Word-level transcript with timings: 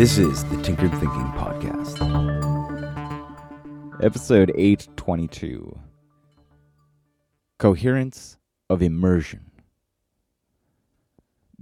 This 0.00 0.16
is 0.16 0.44
the 0.44 0.56
Tinkered 0.62 0.92
Thinking 0.92 1.30
Podcast. 1.36 2.00
Episode 4.02 4.50
822 4.54 5.78
Coherence 7.58 8.38
of 8.70 8.80
Immersion. 8.80 9.50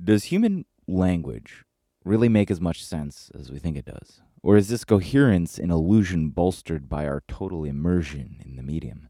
Does 0.01 0.23
human 0.23 0.67
language 0.87 1.65
really 2.05 2.29
make 2.29 2.49
as 2.49 2.61
much 2.61 2.85
sense 2.85 3.29
as 3.37 3.51
we 3.51 3.59
think 3.59 3.77
it 3.77 3.87
does? 3.87 4.21
Or 4.41 4.57
is 4.57 4.69
this 4.69 4.85
coherence 4.85 5.59
an 5.59 5.73
illusion 5.73 6.29
bolstered 6.29 6.89
by 6.89 7.09
our 7.09 7.25
total 7.27 7.65
immersion 7.65 8.37
in 8.45 8.55
the 8.55 8.63
medium? 8.63 9.09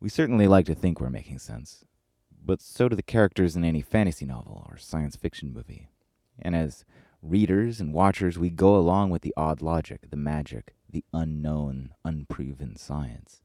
We 0.00 0.08
certainly 0.08 0.48
like 0.48 0.64
to 0.64 0.74
think 0.74 0.98
we're 0.98 1.10
making 1.10 1.40
sense, 1.40 1.84
but 2.42 2.62
so 2.62 2.88
do 2.88 2.96
the 2.96 3.02
characters 3.02 3.54
in 3.54 3.66
any 3.66 3.82
fantasy 3.82 4.24
novel 4.24 4.66
or 4.70 4.78
science 4.78 5.14
fiction 5.14 5.52
movie. 5.52 5.90
And 6.40 6.56
as 6.56 6.86
readers 7.24 7.80
and 7.80 7.92
watchers, 7.92 8.38
we 8.38 8.50
go 8.50 8.76
along 8.76 9.10
with 9.10 9.22
the 9.22 9.34
odd 9.36 9.62
logic, 9.62 10.10
the 10.10 10.16
magic, 10.16 10.74
the 10.90 11.04
unknown, 11.12 11.94
unproven 12.04 12.76
science. 12.76 13.40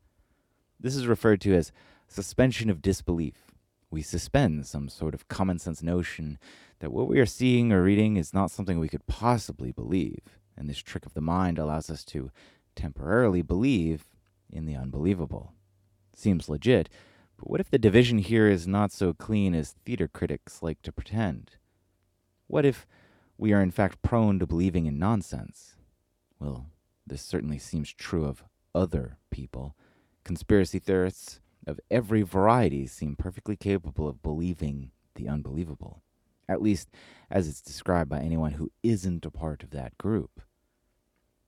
This 0.80 0.96
is 0.96 1.08
referred 1.08 1.42
to 1.42 1.56
as 1.56 1.72
suspension 2.08 2.70
of 2.70 2.82
disbelief. 2.82 3.46
We 3.90 4.02
suspend 4.02 4.68
some 4.68 4.90
sort 4.90 5.14
of 5.14 5.28
common 5.28 5.60
sense 5.60 5.82
notion 5.82 6.38
that 6.80 6.92
what 6.92 7.08
we 7.08 7.20
are 7.20 7.26
seeing 7.26 7.72
or 7.72 7.82
reading 7.84 8.18
is 8.18 8.34
not 8.34 8.52
something 8.52 8.80
we 8.80 8.90
could 8.90 9.08
possibly 9.08 9.72
believe, 9.72 10.20
and 10.56 10.70
this 10.70 10.78
trick 10.80 11.06
of 11.06 11.14
the 11.14 11.22
mind 11.22 11.58
allows 11.58 11.90
us 11.90 12.04
to 12.06 12.32
temporarily 12.76 13.42
believe 13.42 14.06
in 14.52 14.66
the 14.66 14.76
unbelievable. 14.76 15.54
Seems 16.14 16.50
legit, 16.50 16.90
but 17.38 17.50
what 17.50 17.62
if 17.62 17.70
the 17.70 17.80
division 17.80 18.18
here 18.18 18.50
is 18.50 18.68
not 18.68 18.92
so 18.92 19.14
clean 19.14 19.56
as 19.56 19.76
theater 19.86 20.08
critics 20.08 20.62
like 20.62 20.82
to 20.82 20.92
pretend? 20.92 21.52
What 22.48 22.66
if 22.66 22.86
we 23.40 23.54
are 23.54 23.62
in 23.62 23.72
fact 23.72 24.02
prone 24.02 24.38
to 24.38 24.46
believing 24.46 24.86
in 24.86 25.00
nonsense. 25.00 25.78
Well, 26.40 26.66
this 27.08 27.22
certainly 27.22 27.58
seems 27.58 27.92
true 27.94 28.26
of 28.26 28.44
other 28.76 29.18
people. 29.32 29.76
Conspiracy 30.26 30.78
theorists 30.78 31.40
of 31.66 31.80
every 31.90 32.22
variety 32.22 32.86
seem 32.86 33.16
perfectly 33.16 33.56
capable 33.56 34.10
of 34.10 34.22
believing 34.22 34.92
the 35.16 35.30
unbelievable, 35.30 36.04
at 36.50 36.62
least 36.62 36.90
as 37.32 37.48
it's 37.48 37.62
described 37.62 38.10
by 38.10 38.20
anyone 38.20 38.54
who 38.54 38.72
isn't 38.84 39.26
a 39.26 39.32
part 39.32 39.64
of 39.64 39.70
that 39.70 39.98
group. 39.98 40.42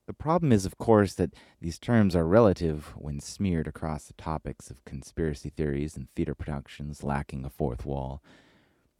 The 0.06 0.14
problem 0.14 0.50
is, 0.50 0.64
of 0.64 0.78
course, 0.78 1.14
that 1.14 1.34
these 1.60 1.78
terms 1.78 2.16
are 2.16 2.26
relative 2.26 2.94
when 2.96 3.20
smeared 3.20 3.68
across 3.68 4.04
the 4.04 4.14
topics 4.14 4.70
of 4.70 4.84
conspiracy 4.86 5.50
theories 5.50 5.96
and 5.96 6.08
theater 6.16 6.34
productions 6.34 7.04
lacking 7.04 7.44
a 7.44 7.50
fourth 7.50 7.84
wall. 7.84 8.22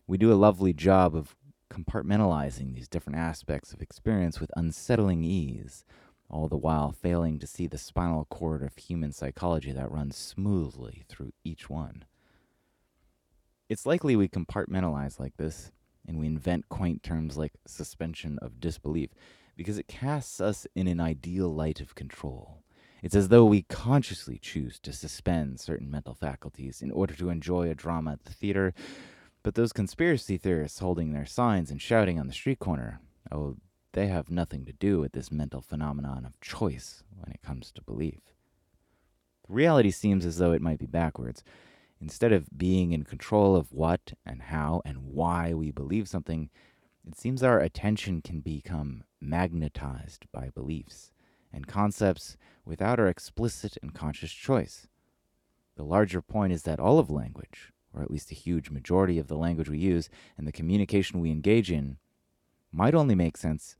We 0.06 0.18
do 0.18 0.32
a 0.32 0.34
lovely 0.34 0.72
job 0.72 1.16
of 1.16 1.34
compartmentalizing 1.72 2.74
these 2.74 2.88
different 2.88 3.18
aspects 3.18 3.72
of 3.72 3.80
experience 3.80 4.40
with 4.40 4.50
unsettling 4.56 5.24
ease, 5.24 5.84
all 6.28 6.48
the 6.48 6.56
while 6.56 6.92
failing 6.92 7.38
to 7.38 7.46
see 7.46 7.66
the 7.66 7.78
spinal 7.78 8.26
cord 8.26 8.62
of 8.62 8.76
human 8.76 9.12
psychology 9.12 9.72
that 9.72 9.90
runs 9.90 10.16
smoothly 10.16 11.04
through 11.08 11.32
each 11.44 11.70
one. 11.70 12.04
It's 13.68 13.86
likely 13.86 14.16
we 14.16 14.28
compartmentalize 14.28 15.18
like 15.18 15.36
this, 15.36 15.72
and 16.06 16.18
we 16.18 16.26
invent 16.26 16.68
quaint 16.68 17.02
terms 17.02 17.36
like 17.36 17.52
suspension 17.66 18.38
of 18.42 18.60
disbelief, 18.60 19.10
because 19.56 19.78
it 19.78 19.88
casts 19.88 20.40
us 20.40 20.66
in 20.74 20.88
an 20.88 21.00
ideal 21.00 21.48
light 21.48 21.80
of 21.80 21.94
control. 21.94 22.62
It's 23.02 23.16
as 23.16 23.28
though 23.28 23.44
we 23.44 23.62
consciously 23.62 24.38
choose 24.38 24.78
to 24.80 24.92
suspend 24.92 25.58
certain 25.58 25.90
mental 25.90 26.14
faculties 26.14 26.82
in 26.82 26.90
order 26.90 27.14
to 27.14 27.30
enjoy 27.30 27.68
a 27.68 27.74
drama 27.74 28.12
at 28.12 28.24
the 28.24 28.32
theater 28.32 28.74
but 29.42 29.54
those 29.54 29.72
conspiracy 29.72 30.36
theorists 30.36 30.78
holding 30.78 31.12
their 31.12 31.26
signs 31.26 31.70
and 31.70 31.80
shouting 31.80 32.18
on 32.18 32.26
the 32.26 32.32
street 32.32 32.58
corner, 32.58 33.00
oh, 33.30 33.56
they 33.92 34.06
have 34.06 34.30
nothing 34.30 34.64
to 34.64 34.72
do 34.72 35.00
with 35.00 35.12
this 35.12 35.30
mental 35.30 35.60
phenomenon 35.60 36.24
of 36.24 36.40
choice 36.40 37.02
when 37.16 37.32
it 37.32 37.42
comes 37.42 37.70
to 37.72 37.82
belief. 37.82 38.20
The 39.46 39.52
Reality 39.52 39.90
seems 39.90 40.24
as 40.24 40.38
though 40.38 40.52
it 40.52 40.62
might 40.62 40.78
be 40.78 40.86
backwards. 40.86 41.42
Instead 42.00 42.32
of 42.32 42.56
being 42.56 42.92
in 42.92 43.04
control 43.04 43.54
of 43.54 43.72
what 43.72 44.12
and 44.24 44.42
how 44.42 44.82
and 44.84 44.98
why 44.98 45.52
we 45.52 45.70
believe 45.70 46.08
something, 46.08 46.48
it 47.06 47.18
seems 47.18 47.42
our 47.42 47.60
attention 47.60 48.22
can 48.22 48.40
become 48.40 49.04
magnetized 49.20 50.26
by 50.32 50.48
beliefs 50.54 51.12
and 51.52 51.66
concepts 51.66 52.36
without 52.64 52.98
our 52.98 53.08
explicit 53.08 53.76
and 53.82 53.94
conscious 53.94 54.32
choice. 54.32 54.86
The 55.76 55.84
larger 55.84 56.22
point 56.22 56.52
is 56.52 56.62
that 56.62 56.80
all 56.80 56.98
of 56.98 57.10
language, 57.10 57.72
or 57.94 58.02
at 58.02 58.10
least 58.10 58.30
a 58.30 58.34
huge 58.34 58.70
majority 58.70 59.18
of 59.18 59.28
the 59.28 59.36
language 59.36 59.68
we 59.68 59.78
use 59.78 60.08
and 60.36 60.46
the 60.46 60.52
communication 60.52 61.20
we 61.20 61.30
engage 61.30 61.70
in, 61.70 61.98
might 62.72 62.94
only 62.94 63.14
make 63.14 63.36
sense 63.36 63.76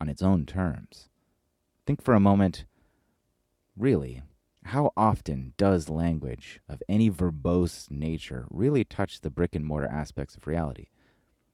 on 0.00 0.08
its 0.08 0.22
own 0.22 0.46
terms. 0.46 1.08
Think 1.86 2.02
for 2.02 2.14
a 2.14 2.20
moment 2.20 2.64
really, 3.76 4.22
how 4.64 4.92
often 4.96 5.54
does 5.56 5.88
language 5.88 6.60
of 6.68 6.82
any 6.88 7.10
verbose 7.10 7.90
nature 7.90 8.46
really 8.50 8.84
touch 8.84 9.20
the 9.20 9.30
brick 9.30 9.54
and 9.54 9.64
mortar 9.64 9.88
aspects 9.88 10.36
of 10.36 10.46
reality? 10.46 10.88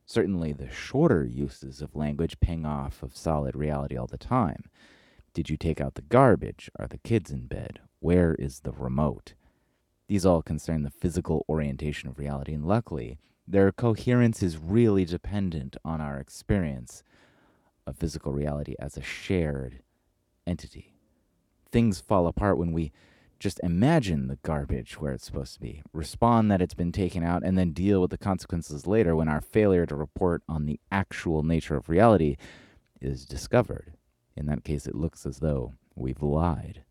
Certainly, 0.07 0.55
the 0.55 0.71
shorter 0.71 1.25
uses 1.25 1.81
of 1.81 1.95
language 1.95 2.41
ping 2.41 2.67
off 2.67 3.03
of 3.03 3.17
solid 3.17 3.57
reality 3.57 3.97
all 3.97 4.07
the 4.07 4.19
time. 4.19 4.65
Did 5.33 5.49
you 5.49 5.57
take 5.57 5.81
out 5.81 5.95
the 5.95 6.03
garbage? 6.03 6.71
Are 6.79 6.87
the 6.87 6.99
kids 6.99 7.31
in 7.31 7.47
bed? 7.47 7.81
Where 8.01 8.35
is 8.35 8.61
the 8.61 8.73
remote? 8.73 9.35
These 10.07 10.27
all 10.27 10.43
concern 10.43 10.83
the 10.83 10.91
physical 10.91 11.45
orientation 11.49 12.09
of 12.09 12.19
reality, 12.19 12.53
and 12.53 12.67
luckily, 12.67 13.19
their 13.47 13.73
coherence 13.73 14.43
is 14.43 14.59
really 14.59 15.05
dependent 15.05 15.77
on 15.85 16.01
our 16.01 16.19
experience 16.19 17.03
of 17.87 17.97
physical 17.97 18.33
reality 18.33 18.75
as 18.79 18.97
a 18.97 19.03
shared 19.03 19.81
entity. 20.47 20.95
Things 21.71 22.01
fall 22.01 22.27
apart 22.27 22.59
when 22.59 22.73
we 22.73 22.93
just 23.41 23.61
imagine 23.63 24.29
the 24.29 24.39
garbage 24.43 25.01
where 25.01 25.13
it's 25.13 25.27
supposed 25.27 25.55
to 25.55 25.61
be, 25.61 25.83
respond 25.93 26.51
that 26.51 26.63
it's 26.63 26.75
been 26.75 26.93
taken 26.93 27.23
out, 27.23 27.43
and 27.43 27.59
then 27.59 27.73
deal 27.73 28.01
with 28.01 28.11
the 28.11 28.19
consequences 28.19 28.87
later 28.87 29.15
when 29.17 29.29
our 29.29 29.41
failure 29.41 29.85
to 29.87 29.95
report 29.95 30.43
on 30.49 30.65
the 30.65 30.81
actual 30.91 31.43
nature 31.43 31.77
of 31.77 31.89
reality 31.89 32.37
is 33.01 33.27
discovered. 33.27 33.95
In 34.37 34.47
that 34.47 34.65
case, 34.65 34.87
it 34.87 34.95
looks 34.95 35.27
as 35.27 35.39
though 35.39 35.75
we've 35.95 36.23
lied. 36.23 36.84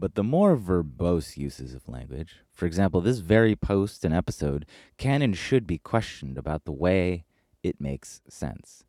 But 0.00 0.14
the 0.14 0.24
more 0.24 0.56
verbose 0.56 1.36
uses 1.36 1.74
of 1.74 1.86
language, 1.86 2.36
for 2.54 2.64
example, 2.64 3.02
this 3.02 3.18
very 3.18 3.54
post 3.54 4.02
and 4.02 4.14
episode, 4.14 4.64
can 4.96 5.20
and 5.20 5.36
should 5.36 5.66
be 5.66 5.76
questioned 5.76 6.38
about 6.38 6.64
the 6.64 6.72
way 6.72 7.26
it 7.62 7.82
makes 7.82 8.22
sense. 8.26 8.84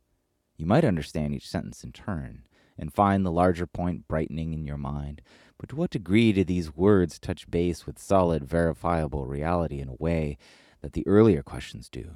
You 0.56 0.64
might 0.64 0.86
understand 0.86 1.34
each 1.34 1.46
sentence 1.46 1.84
in 1.84 1.92
turn 1.92 2.44
and 2.78 2.94
find 2.94 3.26
the 3.26 3.30
larger 3.30 3.66
point 3.66 4.08
brightening 4.08 4.54
in 4.54 4.64
your 4.64 4.78
mind, 4.78 5.20
but 5.58 5.68
to 5.68 5.76
what 5.76 5.90
degree 5.90 6.32
do 6.32 6.44
these 6.44 6.74
words 6.74 7.18
touch 7.18 7.50
base 7.50 7.84
with 7.84 7.98
solid, 7.98 8.42
verifiable 8.42 9.26
reality 9.26 9.80
in 9.80 9.90
a 9.90 9.96
way 9.98 10.38
that 10.80 10.94
the 10.94 11.06
earlier 11.06 11.42
questions 11.42 11.90
do? 11.90 12.12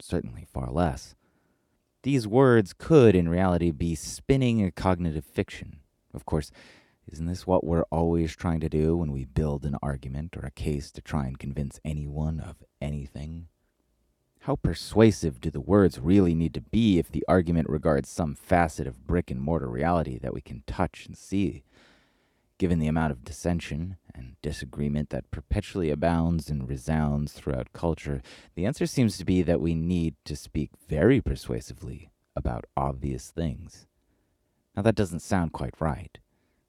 Certainly 0.00 0.46
far 0.52 0.70
less. 0.70 1.16
These 2.04 2.28
words 2.28 2.74
could, 2.78 3.16
in 3.16 3.28
reality, 3.28 3.72
be 3.72 3.96
spinning 3.96 4.64
a 4.64 4.70
cognitive 4.70 5.24
fiction. 5.24 5.80
Of 6.14 6.24
course, 6.24 6.52
isn't 7.10 7.26
this 7.26 7.46
what 7.46 7.64
we're 7.64 7.84
always 7.90 8.34
trying 8.34 8.60
to 8.60 8.68
do 8.68 8.96
when 8.96 9.12
we 9.12 9.24
build 9.24 9.64
an 9.64 9.76
argument 9.82 10.36
or 10.36 10.44
a 10.44 10.50
case 10.50 10.90
to 10.92 11.02
try 11.02 11.26
and 11.26 11.38
convince 11.38 11.80
anyone 11.84 12.40
of 12.40 12.56
anything? 12.80 13.48
How 14.40 14.56
persuasive 14.56 15.40
do 15.40 15.50
the 15.50 15.60
words 15.60 15.98
really 15.98 16.34
need 16.34 16.54
to 16.54 16.60
be 16.60 16.98
if 16.98 17.10
the 17.10 17.24
argument 17.28 17.68
regards 17.68 18.08
some 18.08 18.34
facet 18.34 18.86
of 18.86 19.06
brick 19.06 19.30
and 19.30 19.40
mortar 19.40 19.68
reality 19.68 20.18
that 20.18 20.34
we 20.34 20.40
can 20.40 20.62
touch 20.66 21.06
and 21.06 21.16
see? 21.16 21.64
Given 22.58 22.78
the 22.78 22.88
amount 22.88 23.12
of 23.12 23.24
dissension 23.24 23.96
and 24.14 24.36
disagreement 24.42 25.10
that 25.10 25.30
perpetually 25.30 25.90
abounds 25.90 26.48
and 26.48 26.68
resounds 26.68 27.32
throughout 27.32 27.72
culture, 27.72 28.22
the 28.54 28.64
answer 28.64 28.86
seems 28.86 29.18
to 29.18 29.24
be 29.24 29.42
that 29.42 29.60
we 29.60 29.74
need 29.74 30.14
to 30.24 30.36
speak 30.36 30.70
very 30.88 31.20
persuasively 31.20 32.10
about 32.36 32.64
obvious 32.76 33.30
things. 33.30 33.86
Now, 34.76 34.82
that 34.82 34.94
doesn't 34.94 35.20
sound 35.20 35.52
quite 35.52 35.74
right 35.80 36.18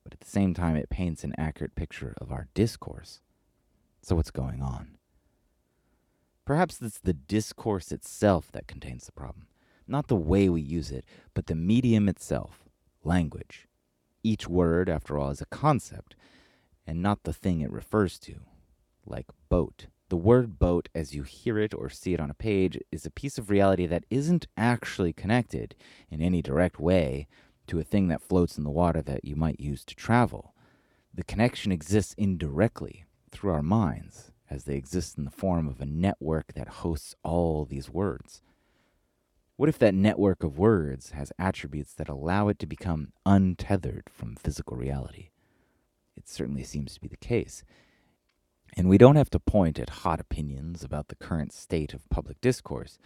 but 0.06 0.13
at 0.13 0.22
the 0.22 0.30
same 0.30 0.54
time, 0.54 0.78
it 0.78 0.90
paints 0.90 1.24
an 1.24 1.34
accurate 1.38 1.75
picture 1.75 2.13
of 2.22 2.31
our 2.31 2.48
discourse. 2.54 3.19
So, 4.02 4.16
what's 4.16 4.31
going 4.31 4.62
on? 4.62 4.98
Perhaps 6.46 6.80
it's 6.80 7.00
the 7.00 7.13
discourse 7.13 7.92
itself 7.92 8.52
that 8.52 8.68
contains 8.68 9.07
the 9.07 9.12
problem, 9.12 9.48
not 9.88 10.07
the 10.07 10.16
way 10.16 10.48
we 10.48 10.62
use 10.62 10.92
it, 10.92 11.04
but 11.34 11.48
the 11.48 11.56
medium 11.56 12.07
itself, 12.07 12.63
language. 13.04 13.68
Each 14.22 14.48
word, 14.48 14.90
after 14.90 15.18
all, 15.18 15.31
is 15.31 15.42
a 15.42 15.48
concept, 15.48 16.16
and 16.86 17.02
not 17.02 17.24
the 17.24 17.34
thing 17.34 17.62
it 17.62 17.72
refers 17.72 18.19
to, 18.19 18.36
like 19.07 19.25
boat. 19.50 19.88
The 20.10 20.18
word 20.18 20.60
boat, 20.60 20.88
as 20.94 21.16
you 21.16 21.24
hear 21.24 21.57
it 21.57 21.74
or 21.74 21.90
see 21.90 22.13
it 22.13 22.19
on 22.19 22.30
a 22.30 22.36
page, 22.36 22.78
is 22.92 23.07
a 23.07 23.12
piece 23.12 23.40
of 23.40 23.50
reality 23.50 23.88
that 23.88 24.06
isn't 24.12 24.46
actually 24.56 25.13
connected 25.13 25.74
in 26.12 26.22
any 26.22 26.44
direct 26.44 26.80
way 26.80 27.28
to 27.68 27.80
a 27.80 27.84
thing 27.84 28.08
that 28.08 28.22
floats 28.22 28.58
in 28.58 28.64
the 28.64 28.70
water 28.70 29.02
that 29.02 29.26
you 29.26 29.36
might 29.36 29.60
use 29.60 29.84
to 29.86 29.96
travel. 29.96 30.54
The 31.14 31.24
connection 31.24 31.72
exists 31.72 32.14
indirectly 32.18 33.06
through 33.32 33.52
our 33.52 33.64
minds, 33.64 34.32
as 34.50 34.66
they 34.66 34.76
exist 34.76 35.18
in 35.18 35.26
the 35.26 35.32
form 35.32 35.68
of 35.68 35.82
a 35.82 35.86
network 35.86 36.54
that 36.54 36.68
hosts 36.68 37.16
all 37.24 37.66
these 37.66 37.90
words. 37.90 38.42
What 39.58 39.70
if 39.70 39.80
that 39.80 39.96
network 39.96 40.44
of 40.44 40.58
words 40.58 41.12
has 41.12 41.32
attributes 41.40 41.94
that 41.94 42.10
allow 42.10 42.50
it 42.50 42.60
to 42.60 42.66
become 42.66 43.14
untethered 43.26 44.10
from 44.12 44.36
physical 44.36 44.76
reality? 44.76 45.30
It 46.18 46.28
certainly 46.28 46.64
seems 46.64 46.94
to 46.94 47.02
be 47.02 47.08
the 47.08 47.16
case. 47.16 47.64
And 48.76 48.90
we 48.90 48.98
don't 48.98 49.16
have 49.16 49.30
to 49.30 49.40
point 49.40 49.80
at 49.80 49.90
hot 49.90 50.20
opinions 50.20 50.84
about 50.84 51.08
the 51.08 51.16
current 51.16 51.54
state 51.54 51.94
of 51.94 52.10
public 52.10 52.42
discourse. 52.42 52.98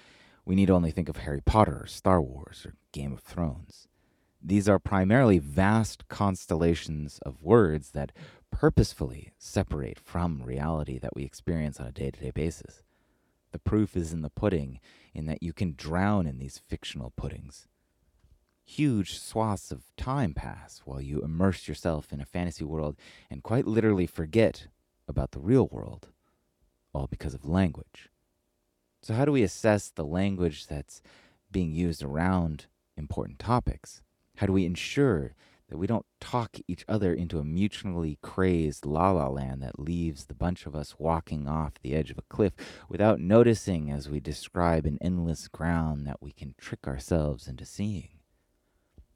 We 0.43 0.55
need 0.55 0.71
only 0.71 0.89
think 0.89 1.09
of 1.09 1.17
Harry 1.17 1.41
Potter, 1.41 1.81
or 1.83 1.87
Star 1.87 2.19
Wars, 2.19 2.65
or 2.65 2.73
Game 2.91 3.13
of 3.13 3.19
Thrones. 3.19 3.87
These 4.41 4.69
are 4.69 4.79
primarily 4.79 5.37
vast 5.37 6.07
constellations 6.07 7.19
of 7.19 7.43
words 7.43 7.91
that 7.91 8.11
purposefully 8.51 9.33
separate 9.37 9.99
from 9.99 10.41
reality 10.43 10.97
that 10.99 11.15
we 11.15 11.23
experience 11.23 11.79
on 11.79 11.87
a 11.87 11.91
day 11.91 12.11
to 12.11 12.19
day 12.19 12.31
basis. 12.31 12.83
The 13.51 13.59
proof 13.59 13.97
is 13.97 14.13
in 14.13 14.21
the 14.21 14.29
pudding, 14.29 14.79
in 15.13 15.25
that 15.25 15.43
you 15.43 15.53
can 15.53 15.73
drown 15.75 16.25
in 16.25 16.37
these 16.37 16.57
fictional 16.57 17.11
puddings. 17.11 17.67
Huge 18.63 19.19
swaths 19.19 19.71
of 19.71 19.83
time 19.97 20.33
pass 20.33 20.81
while 20.85 21.01
you 21.01 21.21
immerse 21.21 21.67
yourself 21.67 22.13
in 22.13 22.21
a 22.21 22.25
fantasy 22.25 22.63
world 22.63 22.95
and 23.29 23.43
quite 23.43 23.65
literally 23.65 24.05
forget 24.05 24.67
about 25.07 25.31
the 25.31 25.39
real 25.39 25.67
world, 25.67 26.09
all 26.93 27.07
because 27.07 27.33
of 27.33 27.45
language. 27.45 28.09
So, 29.01 29.15
how 29.15 29.25
do 29.25 29.31
we 29.31 29.43
assess 29.43 29.89
the 29.89 30.05
language 30.05 30.67
that's 30.67 31.01
being 31.51 31.71
used 31.71 32.03
around 32.03 32.67
important 32.95 33.39
topics? 33.39 34.01
How 34.39 34.47
do 34.47 34.53
we 34.53 34.65
ensure 34.65 35.33
that 35.67 35.75
we 35.75 35.85
don't 35.85 36.05
talk 36.21 36.59
each 36.65 36.85
other 36.87 37.13
into 37.13 37.39
a 37.39 37.43
mutually 37.43 38.17
crazed 38.21 38.85
la 38.85 39.11
la 39.11 39.27
land 39.27 39.61
that 39.61 39.81
leaves 39.81 40.25
the 40.25 40.33
bunch 40.33 40.65
of 40.65 40.73
us 40.73 40.95
walking 40.97 41.45
off 41.45 41.73
the 41.81 41.93
edge 41.93 42.09
of 42.09 42.17
a 42.17 42.29
cliff 42.29 42.53
without 42.87 43.19
noticing 43.19 43.91
as 43.91 44.07
we 44.07 44.21
describe 44.21 44.85
an 44.85 44.97
endless 45.01 45.49
ground 45.49 46.07
that 46.07 46.21
we 46.21 46.31
can 46.31 46.55
trick 46.57 46.87
ourselves 46.87 47.49
into 47.49 47.65
seeing. 47.65 48.07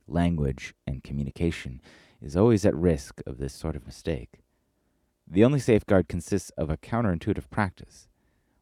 Language 0.09 0.73
and 0.85 1.05
communication 1.05 1.79
is 2.21 2.35
always 2.35 2.65
at 2.65 2.75
risk 2.75 3.21
of 3.25 3.37
this 3.37 3.53
sort 3.53 3.77
of 3.77 3.85
mistake. 3.85 4.41
The 5.25 5.45
only 5.45 5.59
safeguard 5.59 6.09
consists 6.09 6.49
of 6.57 6.69
a 6.69 6.75
counterintuitive 6.75 7.49
practice. 7.49 8.09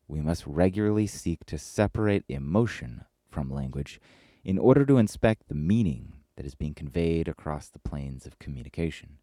We 0.07 0.21
must 0.21 0.45
regularly 0.45 1.07
seek 1.07 1.43
to 1.47 1.57
separate 1.57 2.23
emotion 2.29 3.05
from 3.31 3.49
language 3.49 3.99
in 4.43 4.59
order 4.59 4.85
to 4.85 4.99
inspect 4.99 5.47
the 5.47 5.55
meaning 5.55 6.20
that 6.35 6.45
is 6.45 6.55
being 6.55 6.73
conveyed 6.73 7.27
across 7.27 7.67
the 7.67 7.79
planes 7.79 8.25
of 8.25 8.39
communication. 8.39 9.17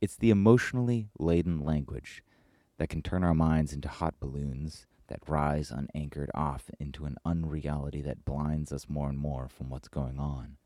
It's 0.00 0.16
the 0.16 0.30
emotionally 0.30 1.08
laden 1.18 1.64
language 1.64 2.22
that 2.78 2.88
can 2.88 3.02
turn 3.02 3.24
our 3.24 3.34
minds 3.34 3.72
into 3.72 3.88
hot 3.88 4.14
balloons 4.20 4.86
that 5.08 5.28
rise 5.28 5.70
unanchored 5.70 6.30
off 6.34 6.70
into 6.78 7.04
an 7.06 7.16
unreality 7.24 8.02
that 8.02 8.24
blinds 8.24 8.72
us 8.72 8.88
more 8.88 9.08
and 9.08 9.18
more 9.18 9.48
from 9.48 9.70
what's 9.70 9.88
going 9.88 10.18
on. 10.18 10.56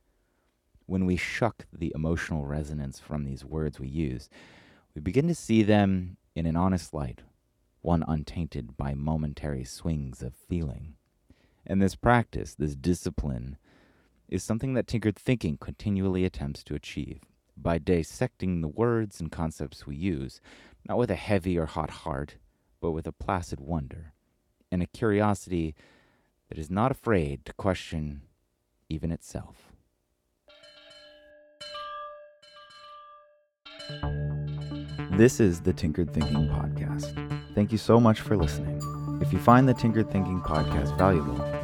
When 0.87 1.07
we 1.07 1.17
shuck 1.17 1.67
the 1.73 1.93
emotional 1.95 2.47
resonance 2.47 2.99
from 2.99 3.25
these 3.25 3.45
words 3.45 3.79
we 3.79 3.89
use, 3.89 4.29
we 4.95 5.01
begin 5.01 5.29
to 5.29 5.35
see 5.35 5.63
them 5.63 6.17
in 6.35 6.47
an 6.47 6.57
honest 6.57 6.93
light, 6.93 7.21
one 7.83 8.05
untainted 8.07 8.77
by 8.77 8.95
momentary 8.95 9.65
swings 9.65 10.23
of 10.23 10.35
feeling. 10.35 10.95
And 11.67 11.81
this 11.81 11.95
practice, 11.95 12.55
this 12.55 12.75
discipline, 12.75 13.57
is 14.31 14.45
something 14.45 14.75
that 14.75 14.87
tinkered 14.87 15.19
thinking 15.19 15.59
continually 15.59 16.25
attempts 16.25 16.63
to 16.63 16.75
achieve 16.75 17.21
by 17.57 17.79
dissecting 17.79 18.61
the 18.61 18.69
words 18.69 19.21
and 19.21 19.31
concepts 19.31 19.87
we 19.87 19.97
use, 19.97 20.41
not 20.89 20.97
with 20.97 21.11
a 21.11 21.17
heavy 21.17 21.59
or 21.59 21.67
hot 21.67 21.91
heart, 21.91 22.37
but 22.81 22.93
with 22.93 23.07
a 23.07 23.13
placid 23.13 23.61
wonder 23.61 24.15
and 24.71 24.83
a 24.83 24.87
curiosity 24.87 25.75
that 26.49 26.59
is 26.59 26.71
not 26.71 26.93
afraid 26.93 27.45
to 27.45 27.53
question 27.55 28.23
even 28.89 29.11
itself. 29.11 29.73
This 35.13 35.41
is 35.41 35.61
the 35.61 35.73
Tinkered 35.73 36.15
Thinking 36.15 36.49
Podcast. 36.49 37.55
Thank 37.55 37.73
you 37.73 37.79
so 37.79 37.99
much 37.99 38.21
for 38.21 38.37
listening. 38.37 38.81
If 39.21 39.33
you 39.33 39.41
find 39.41 39.69
the 39.69 39.75
Tinkered 39.75 40.11
Thinking 40.11 40.41
Podcast 40.41 40.97
valuable, 40.97 41.50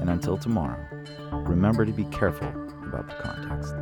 And 0.00 0.10
until 0.10 0.36
tomorrow, 0.36 0.78
remember 1.32 1.84
to 1.84 1.92
be 1.92 2.04
careful 2.04 2.48
about 2.82 3.08
the 3.08 3.14
context. 3.22 3.74